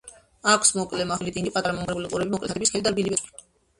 აქვს 0.53 0.71
მოკლე, 0.77 1.05
მახვილი 1.11 1.33
დინგი, 1.35 1.53
პატარა 1.57 1.75
მომრგვალებული 1.75 2.13
ყურები, 2.15 2.33
მოკლე 2.37 2.51
თათები, 2.53 2.69
სქელი 2.71 2.87
და 2.89 2.95
რბილი 2.97 3.15
ბეწვი. 3.17 3.37